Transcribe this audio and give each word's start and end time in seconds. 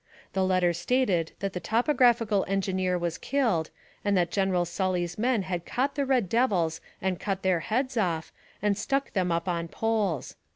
The 0.33 0.43
letter 0.43 0.73
stated 0.73 1.33
that 1.41 1.53
the 1.53 1.59
topographical 1.59 2.43
engineer 2.47 2.97
was 2.97 3.19
killed, 3.19 3.69
and 4.03 4.17
that 4.17 4.31
General 4.31 4.65
Sully's 4.65 5.19
men 5.19 5.43
had 5.43 5.63
caught 5.63 5.93
the 5.93 6.07
red 6.07 6.27
devils 6.27 6.81
and 7.03 7.19
cut 7.19 7.43
their 7.43 7.59
heads 7.59 7.97
off, 7.97 8.33
and 8.63 8.75
stuck 8.75 9.13
them 9.13 9.31
up 9.31 9.47
on 9.47 9.67
poles. 9.67 10.37